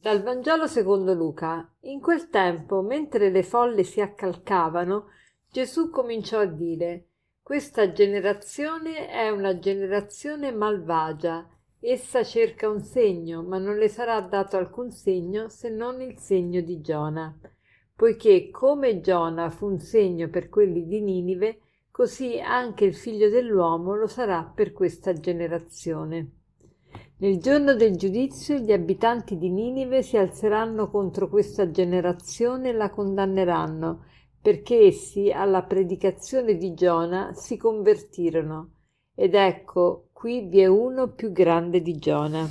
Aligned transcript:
Dal 0.00 0.22
Vangelo 0.22 0.68
secondo 0.68 1.12
Luca. 1.12 1.68
In 1.80 2.00
quel 2.00 2.28
tempo, 2.28 2.82
mentre 2.82 3.30
le 3.30 3.42
folle 3.42 3.82
si 3.82 4.00
accalcavano, 4.00 5.06
Gesù 5.50 5.90
cominciò 5.90 6.38
a 6.38 6.46
dire 6.46 7.06
Questa 7.42 7.90
generazione 7.90 9.08
è 9.08 9.28
una 9.30 9.58
generazione 9.58 10.52
malvagia. 10.52 11.48
Essa 11.80 12.22
cerca 12.22 12.68
un 12.68 12.80
segno, 12.80 13.42
ma 13.42 13.58
non 13.58 13.76
le 13.76 13.88
sarà 13.88 14.20
dato 14.20 14.56
alcun 14.56 14.92
segno 14.92 15.48
se 15.48 15.68
non 15.68 16.00
il 16.00 16.16
segno 16.16 16.60
di 16.60 16.80
Giona. 16.80 17.36
Poiché 17.96 18.50
come 18.50 19.00
Giona 19.00 19.50
fu 19.50 19.66
un 19.66 19.80
segno 19.80 20.28
per 20.28 20.48
quelli 20.48 20.86
di 20.86 21.00
Ninive, 21.00 21.58
così 21.90 22.38
anche 22.38 22.84
il 22.84 22.94
figlio 22.94 23.28
dell'uomo 23.28 23.96
lo 23.96 24.06
sarà 24.06 24.44
per 24.44 24.72
questa 24.72 25.12
generazione. 25.12 26.37
Nel 27.20 27.38
giorno 27.38 27.74
del 27.74 27.96
giudizio 27.96 28.58
gli 28.58 28.70
abitanti 28.70 29.36
di 29.36 29.50
Ninive 29.50 30.02
si 30.04 30.16
alzeranno 30.16 30.88
contro 30.88 31.28
questa 31.28 31.68
generazione 31.68 32.68
e 32.68 32.72
la 32.72 32.90
condanneranno, 32.90 34.04
perché 34.40 34.86
essi 34.86 35.32
alla 35.32 35.64
predicazione 35.64 36.56
di 36.56 36.74
Giona 36.74 37.32
si 37.34 37.56
convertirono. 37.56 38.70
Ed 39.16 39.34
ecco, 39.34 40.10
qui 40.12 40.42
vi 40.42 40.60
è 40.60 40.66
uno 40.66 41.08
più 41.08 41.32
grande 41.32 41.82
di 41.82 41.96
Giona. 41.96 42.48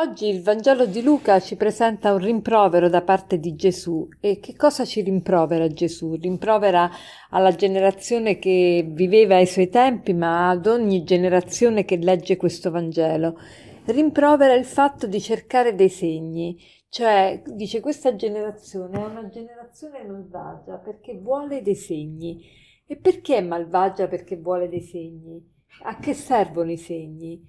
Oggi 0.00 0.28
il 0.28 0.42
Vangelo 0.44 0.86
di 0.86 1.02
Luca 1.02 1.40
ci 1.40 1.56
presenta 1.56 2.12
un 2.12 2.20
rimprovero 2.20 2.88
da 2.88 3.02
parte 3.02 3.40
di 3.40 3.56
Gesù. 3.56 4.08
E 4.20 4.38
che 4.38 4.54
cosa 4.54 4.84
ci 4.84 5.00
rimprovera 5.00 5.66
Gesù? 5.66 6.14
Rimprovera 6.14 6.88
alla 7.30 7.50
generazione 7.50 8.38
che 8.38 8.86
viveva 8.88 9.34
ai 9.34 9.46
suoi 9.46 9.68
tempi, 9.68 10.14
ma 10.14 10.50
ad 10.50 10.68
ogni 10.68 11.02
generazione 11.02 11.84
che 11.84 11.96
legge 11.96 12.36
questo 12.36 12.70
Vangelo. 12.70 13.40
Rimprovera 13.86 14.54
il 14.54 14.66
fatto 14.66 15.08
di 15.08 15.20
cercare 15.20 15.74
dei 15.74 15.88
segni, 15.88 16.56
cioè 16.88 17.42
dice 17.44 17.80
questa 17.80 18.14
generazione 18.14 19.02
è 19.02 19.04
una 19.04 19.28
generazione 19.28 20.04
malvagia 20.04 20.76
perché 20.76 21.18
vuole 21.18 21.60
dei 21.60 21.74
segni. 21.74 22.40
E 22.86 22.94
perché 22.94 23.38
è 23.38 23.42
malvagia 23.42 24.06
perché 24.06 24.36
vuole 24.36 24.68
dei 24.68 24.82
segni? 24.82 25.44
A 25.82 25.98
che 25.98 26.14
servono 26.14 26.70
i 26.70 26.76
segni? 26.76 27.42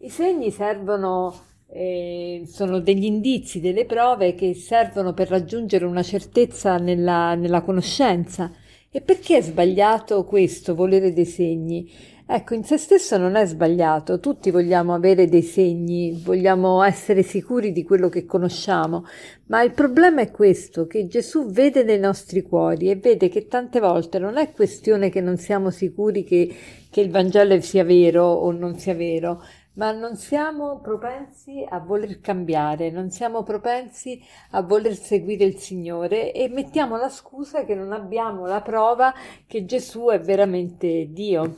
I 0.00 0.08
segni 0.08 0.50
servono 0.50 1.50
eh, 1.74 2.42
sono 2.46 2.80
degli 2.80 3.04
indizi, 3.04 3.60
delle 3.60 3.86
prove 3.86 4.34
che 4.34 4.54
servono 4.54 5.14
per 5.14 5.28
raggiungere 5.28 5.86
una 5.86 6.02
certezza 6.02 6.76
nella, 6.76 7.34
nella 7.34 7.62
conoscenza. 7.62 8.52
E 8.90 9.00
perché 9.00 9.38
è 9.38 9.42
sbagliato 9.42 10.24
questo, 10.24 10.74
volere 10.74 11.14
dei 11.14 11.24
segni? 11.24 11.90
Ecco, 12.24 12.54
in 12.54 12.62
se 12.62 12.76
stesso 12.76 13.16
non 13.18 13.34
è 13.34 13.44
sbagliato, 13.46 14.20
tutti 14.20 14.50
vogliamo 14.50 14.94
avere 14.94 15.28
dei 15.28 15.42
segni, 15.42 16.12
vogliamo 16.22 16.82
essere 16.82 17.22
sicuri 17.22 17.72
di 17.72 17.82
quello 17.82 18.08
che 18.08 18.24
conosciamo, 18.24 19.04
ma 19.46 19.62
il 19.62 19.72
problema 19.72 20.20
è 20.20 20.30
questo, 20.30 20.86
che 20.86 21.06
Gesù 21.08 21.50
vede 21.50 21.82
nei 21.82 21.98
nostri 21.98 22.42
cuori 22.42 22.90
e 22.90 22.96
vede 22.96 23.28
che 23.28 23.48
tante 23.48 23.80
volte 23.80 24.18
non 24.18 24.38
è 24.38 24.52
questione 24.52 25.10
che 25.10 25.20
non 25.20 25.36
siamo 25.36 25.70
sicuri 25.70 26.22
che, 26.22 26.54
che 26.88 27.00
il 27.00 27.10
Vangelo 27.10 27.60
sia 27.60 27.84
vero 27.84 28.24
o 28.24 28.50
non 28.52 28.78
sia 28.78 28.94
vero, 28.94 29.42
ma 29.74 29.92
non 29.92 30.16
siamo 30.16 30.80
propensi 30.80 31.64
a 31.68 31.78
voler 31.78 32.20
cambiare, 32.20 32.90
non 32.90 33.10
siamo 33.10 33.42
propensi 33.42 34.22
a 34.50 34.62
voler 34.62 34.94
seguire 34.94 35.44
il 35.44 35.58
Signore 35.58 36.32
e 36.32 36.48
mettiamo 36.48 36.96
la 36.96 37.08
scusa 37.08 37.64
che 37.64 37.74
non 37.74 37.92
abbiamo 37.92 38.46
la 38.46 38.60
prova 38.60 39.14
che 39.46 39.64
Gesù 39.64 40.06
è 40.06 40.20
veramente 40.20 41.08
Dio. 41.10 41.54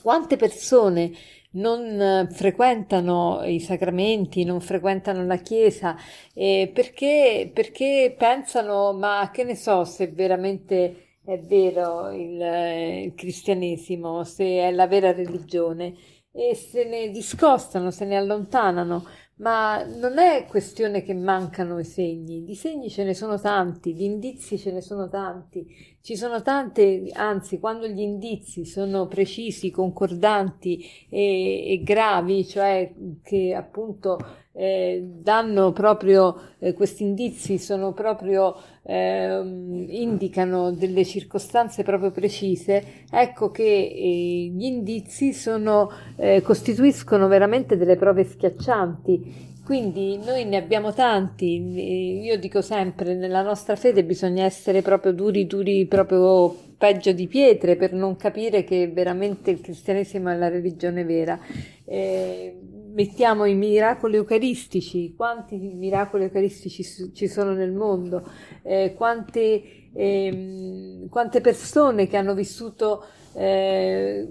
Quante 0.00 0.36
persone 0.36 1.12
non 1.52 2.28
frequentano 2.30 3.42
i 3.44 3.60
sacramenti, 3.60 4.44
non 4.44 4.60
frequentano 4.60 5.24
la 5.24 5.36
Chiesa 5.36 5.96
eh, 6.34 6.70
perché, 6.72 7.50
perché 7.52 8.14
pensano, 8.16 8.92
ma 8.92 9.30
che 9.32 9.44
ne 9.44 9.56
so 9.56 9.84
se 9.84 10.08
veramente 10.08 11.16
è 11.24 11.38
vero 11.38 12.10
il, 12.10 13.04
il 13.04 13.14
cristianesimo, 13.14 14.24
se 14.24 14.44
è 14.44 14.70
la 14.72 14.86
vera 14.86 15.12
religione 15.12 15.94
e 16.36 16.56
se 16.56 16.84
ne 16.84 17.10
discostano, 17.10 17.92
se 17.92 18.04
ne 18.04 18.16
allontanano, 18.16 19.06
ma 19.36 19.84
non 19.84 20.18
è 20.18 20.46
questione 20.48 21.02
che 21.02 21.14
mancano 21.14 21.78
i 21.78 21.84
segni, 21.84 22.42
di 22.42 22.56
segni 22.56 22.90
ce 22.90 23.04
ne 23.04 23.14
sono 23.14 23.38
tanti, 23.38 23.92
di 23.92 24.04
indizi 24.04 24.58
ce 24.58 24.72
ne 24.72 24.80
sono 24.80 25.08
tanti, 25.08 25.64
ci 26.00 26.16
sono 26.16 26.42
tante, 26.42 27.08
anzi 27.12 27.60
quando 27.60 27.86
gli 27.86 28.00
indizi 28.00 28.64
sono 28.64 29.06
precisi, 29.06 29.70
concordanti 29.70 30.84
e, 31.08 31.72
e 31.72 31.82
gravi, 31.84 32.44
cioè 32.44 32.92
che 33.22 33.54
appunto 33.54 34.18
eh, 34.56 35.02
danno 35.04 35.72
proprio 35.72 36.36
eh, 36.60 36.72
questi 36.74 37.02
indizi, 37.02 37.58
sono 37.58 37.92
proprio, 37.92 38.54
eh, 38.84 39.40
indicano 39.88 40.70
delle 40.70 41.04
circostanze 41.04 41.82
proprio 41.82 42.12
precise, 42.12 43.04
ecco 43.10 43.50
che 43.50 43.64
eh, 43.64 44.52
gli 44.54 44.64
indizi 44.64 45.32
sono, 45.32 45.90
eh, 46.16 46.40
costituiscono 46.40 47.26
veramente 47.26 47.76
delle 47.76 47.96
prove 47.96 48.24
schiaccianti. 48.24 49.52
Quindi 49.64 50.18
noi 50.18 50.44
ne 50.44 50.58
abbiamo 50.58 50.92
tanti, 50.92 52.20
io 52.22 52.38
dico 52.38 52.60
sempre, 52.60 53.14
nella 53.14 53.40
nostra 53.40 53.76
fede 53.76 54.04
bisogna 54.04 54.44
essere 54.44 54.82
proprio 54.82 55.14
duri, 55.14 55.46
duri, 55.46 55.86
proprio 55.86 56.54
peggio 56.76 57.12
di 57.12 57.26
pietre 57.26 57.74
per 57.74 57.94
non 57.94 58.14
capire 58.16 58.62
che 58.62 58.88
veramente 58.88 59.50
il 59.50 59.62
cristianesimo 59.62 60.28
è 60.28 60.36
la 60.36 60.48
religione 60.48 61.02
vera. 61.04 61.40
Eh, 61.86 62.58
mettiamo 62.94 63.44
i 63.44 63.54
miracoli 63.54 64.16
eucaristici, 64.16 65.14
quanti 65.14 65.56
miracoli 65.56 66.24
eucaristici 66.24 67.12
ci 67.12 67.28
sono 67.28 67.52
nel 67.52 67.72
mondo, 67.72 68.26
eh, 68.62 68.94
quante, 68.96 69.90
eh, 69.92 71.06
quante, 71.10 71.40
persone 71.40 72.06
che 72.06 72.16
hanno 72.16 72.34
vissuto 72.34 73.04
eh, 73.34 74.26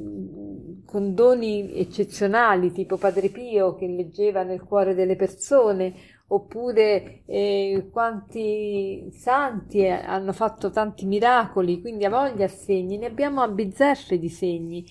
con 0.85 1.13
doni 1.13 1.77
eccezionali, 1.77 2.71
tipo 2.71 2.97
Padre 2.97 3.29
Pio 3.29 3.75
che 3.75 3.87
leggeva 3.87 4.43
nel 4.43 4.63
cuore 4.63 4.95
delle 4.95 5.17
persone, 5.17 5.93
oppure 6.27 7.23
eh, 7.25 7.89
quanti 7.91 9.09
santi 9.11 9.85
hanno 9.85 10.31
fatto 10.31 10.71
tanti 10.71 11.05
miracoli, 11.05 11.81
quindi 11.81 12.05
a 12.05 12.09
voglia 12.09 12.47
segni, 12.47 12.97
ne 12.97 13.07
abbiamo 13.07 13.41
a 13.41 13.47
bizzeffe 13.49 14.17
di 14.17 14.29
segni 14.29 14.85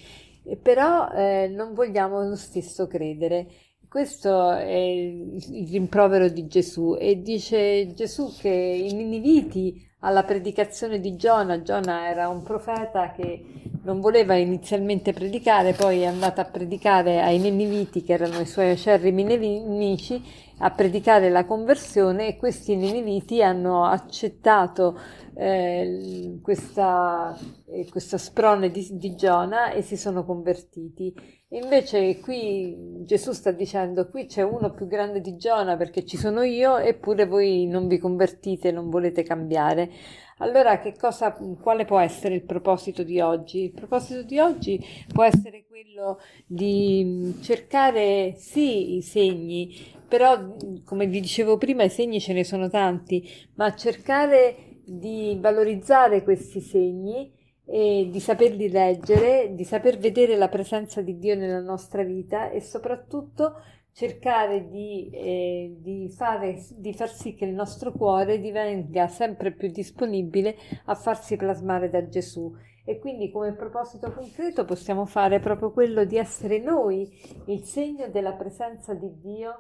però 0.61 1.11
eh, 1.11 1.49
non 1.49 1.75
vogliamo 1.75 2.23
lo 2.23 2.37
stesso 2.37 2.87
credere. 2.87 3.47
Questo 3.89 4.53
è 4.53 4.73
il 4.73 5.69
rimprovero 5.71 6.29
di 6.29 6.47
Gesù 6.47 6.97
e 6.99 7.21
dice 7.21 7.93
Gesù 7.93 8.33
che 8.39 8.49
i 8.49 8.93
Niniviti 8.95 9.87
alla 10.01 10.25
predicazione 10.25 10.99
di 10.99 11.15
Giona, 11.17 11.63
Giona 11.63 12.09
era 12.09 12.29
un 12.29 12.43
profeta 12.43 13.13
che 13.13 13.45
non 13.85 14.01
voleva 14.01 14.35
inizialmente 14.35 15.13
predicare, 15.13 15.75
poi 15.75 16.01
è 16.01 16.07
andato 16.07 16.41
a 16.41 16.45
predicare 16.45 17.21
ai 17.21 17.39
Niniviti 17.39 18.03
che 18.03 18.13
erano 18.15 18.41
i 18.41 18.47
suoi 18.47 18.71
acerrimi 18.71 19.25
nemici, 19.25 20.23
a 20.65 20.71
predicare 20.71 21.29
la 21.29 21.45
conversione 21.45 22.29
e 22.29 22.37
questi 22.37 22.77
Niniviti 22.77 23.43
hanno 23.43 23.85
accettato 23.85 24.97
eh, 25.35 26.39
questa, 26.41 27.37
eh, 27.67 27.89
questa 27.91 28.17
sprone 28.17 28.71
di, 28.71 28.89
di 28.93 29.17
Giona 29.17 29.73
e 29.73 29.83
si 29.83 29.97
sono 29.97 30.25
convertiti. 30.25 31.13
Invece 31.49 32.21
qui 32.21 33.03
Gesù 33.05 33.33
sta 33.33 33.51
dicendo 33.51 34.09
qui 34.09 34.27
c'è 34.27 34.43
uno 34.43 34.71
più 34.73 34.87
grande 34.87 35.21
di 35.21 35.37
Giona 35.37 35.77
perché 35.77 36.05
ci 36.05 36.17
sono 36.17 36.43
io 36.43 36.79
eppure 36.79 37.27
voi 37.27 37.67
non 37.67 37.89
vi 37.89 37.99
convertite, 37.99 38.71
non 38.71 38.89
volete 38.89 39.25
cambiare. 39.25 39.91
Allora 40.39 40.79
che 40.81 40.95
cosa, 40.97 41.37
quale 41.61 41.85
può 41.85 41.99
essere 41.99 42.35
il 42.35 42.45
proposito 42.45 43.03
di 43.03 43.21
oggi? 43.21 43.65
Il 43.65 43.73
proposito 43.73 44.23
di 44.23 44.39
oggi 44.39 44.81
può 45.13 45.25
essere 45.25 45.65
quello 45.69 46.19
di 46.47 47.37
cercare 47.43 48.35
sì 48.37 48.97
i 48.97 49.03
segni, 49.03 49.75
però 50.13 50.39
come 50.85 51.07
vi 51.07 51.21
dicevo 51.21 51.57
prima 51.57 51.85
i 51.85 51.89
segni 51.89 52.21
ce 52.21 52.35
ne 52.35 52.45
sono 52.45 52.69
tanti, 52.69 53.27
ma 53.55 53.75
cercare 53.75 54.81
di 54.85 55.39
valorizzare 55.41 56.23
questi 56.23 56.61
segni 56.61 57.33
e 57.65 58.11
di 58.13 58.21
saperli 58.21 58.69
leggere, 58.69 59.55
di 59.55 59.65
saper 59.65 59.97
vedere 59.97 60.37
la 60.37 60.51
presenza 60.51 61.01
di 61.01 61.17
Dio 61.17 61.35
nella 61.35 61.63
nostra 61.63 62.03
vita 62.03 62.51
e 62.51 62.61
soprattutto 62.61 63.55
cercare 63.95 64.69
di, 64.69 65.09
eh, 65.15 65.77
di, 65.81 66.11
fare, 66.15 66.63
di 66.77 66.93
far 66.93 67.09
sì 67.09 67.35
che 67.35 67.47
il 67.47 67.55
nostro 67.55 67.91
cuore 67.93 68.39
divenga 68.39 69.09
sempre 69.09 69.53
più 69.53 69.71
disponibile 69.71 70.57
a 70.85 70.95
farsi 70.95 71.39
plasmare 71.39 71.89
da 71.89 72.07
Gesù. 72.07 72.55
E 72.85 72.99
quindi 72.99 73.31
come 73.31 73.55
proposito 73.55 74.13
concreto 74.13 74.67
possiamo 74.67 75.07
fare 75.07 75.41
proprio 75.41 75.73
quello 75.73 76.05
di 76.05 76.19
essere 76.19 76.59
noi 76.59 77.11
il 77.47 77.65
segno 77.65 78.09
della 78.09 78.35
presenza 78.35 78.93
di 78.93 79.11
Dio 79.19 79.55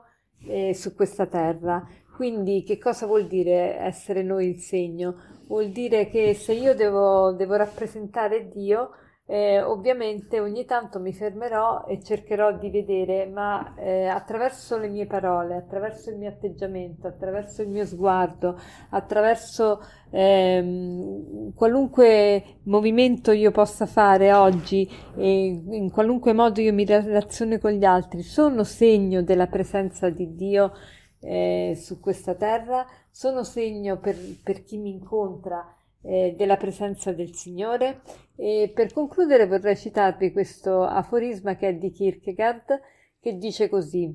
eh, 0.46 0.74
su 0.74 0.94
questa 0.94 1.26
terra. 1.26 1.86
Quindi 2.14 2.62
che 2.62 2.78
cosa 2.78 3.06
vuol 3.06 3.26
dire 3.26 3.76
essere 3.78 4.22
noi 4.22 4.48
il 4.48 4.60
segno? 4.60 5.16
Vuol 5.46 5.70
dire 5.70 6.08
che 6.08 6.34
se 6.34 6.52
io 6.52 6.74
devo, 6.74 7.32
devo 7.32 7.54
rappresentare 7.56 8.48
Dio, 8.48 8.90
eh, 9.32 9.62
ovviamente 9.62 10.40
ogni 10.40 10.66
tanto 10.66 11.00
mi 11.00 11.14
fermerò 11.14 11.86
e 11.86 12.02
cercherò 12.02 12.58
di 12.58 12.68
vedere, 12.68 13.24
ma 13.24 13.74
eh, 13.76 14.04
attraverso 14.04 14.76
le 14.76 14.88
mie 14.88 15.06
parole, 15.06 15.56
attraverso 15.56 16.10
il 16.10 16.18
mio 16.18 16.28
atteggiamento, 16.28 17.06
attraverso 17.06 17.62
il 17.62 17.70
mio 17.70 17.86
sguardo, 17.86 18.60
attraverso 18.90 19.82
ehm, 20.10 21.54
qualunque 21.54 22.58
movimento 22.64 23.32
io 23.32 23.52
possa 23.52 23.86
fare 23.86 24.34
oggi 24.34 24.86
e 25.16 25.44
in 25.46 25.90
qualunque 25.90 26.34
modo 26.34 26.60
io 26.60 26.74
mi 26.74 26.84
relazioni 26.84 27.58
con 27.58 27.70
gli 27.70 27.84
altri, 27.84 28.20
sono 28.20 28.64
segno 28.64 29.22
della 29.22 29.46
presenza 29.46 30.10
di 30.10 30.34
Dio 30.34 30.72
eh, 31.20 31.72
su 31.74 32.00
questa 32.00 32.34
terra, 32.34 32.86
sono 33.10 33.44
segno 33.44 33.96
per, 33.96 34.14
per 34.44 34.62
chi 34.62 34.76
mi 34.76 34.90
incontra 34.90 35.74
eh, 36.02 36.34
della 36.36 36.56
presenza 36.56 37.12
del 37.12 37.34
Signore. 37.34 38.02
E 38.36 38.70
per 38.74 38.92
concludere 38.92 39.46
vorrei 39.46 39.76
citarvi 39.76 40.32
questo 40.32 40.82
aforisma 40.82 41.56
che 41.56 41.68
è 41.68 41.74
di 41.74 41.90
Kierkegaard 41.90 42.80
che 43.20 43.36
dice 43.36 43.68
così: 43.68 44.12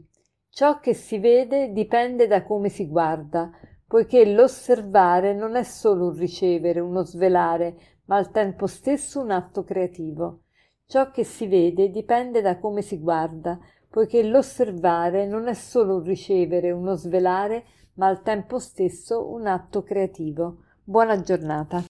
Ciò 0.50 0.80
che 0.80 0.94
si 0.94 1.18
vede 1.18 1.72
dipende 1.72 2.28
da 2.28 2.44
come 2.44 2.70
si 2.70 2.88
guarda, 2.88 3.52
poiché 3.88 4.26
l'osservare 4.26 5.34
non 5.34 5.56
è 5.56 5.64
solo 5.64 6.08
un 6.08 6.18
ricevere, 6.18 6.80
uno 6.80 7.04
svelare, 7.04 7.76
ma 8.06 8.18
al 8.18 8.32
tempo 8.32 8.68
stesso 8.68 9.22
un 9.22 9.32
atto 9.32 9.64
creativo. 9.64 10.42
Ciò 10.86 11.12
che 11.12 11.24
si 11.24 11.48
vede 11.48 11.90
dipende 11.90 12.42
da 12.42 12.58
come 12.60 12.82
si 12.82 12.98
guarda, 13.00 13.60
poiché 13.90 14.24
l'osservare 14.24 15.26
non 15.26 15.48
è 15.48 15.54
solo 15.54 15.98
un 15.98 16.04
ricevere, 16.04 16.72
uno 16.72 16.96
svelare, 16.96 17.66
ma 17.94 18.08
al 18.08 18.22
tempo 18.22 18.60
stesso 18.60 19.30
un 19.32 19.48
atto 19.48 19.84
creativo. 19.84 20.64
Buona 20.88 21.22
giornata. 21.22 21.84